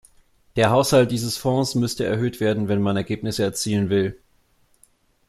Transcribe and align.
Der 0.55 0.71
Haushalt 0.71 1.11
dieses 1.11 1.37
Fonds 1.37 1.75
müsste 1.75 2.03
erhöht 2.05 2.39
werden, 2.39 2.67
wenn 2.67 2.81
man 2.81 2.97
Ergebnisse 2.97 3.43
erzielen 3.43 3.91
will. 3.91 4.19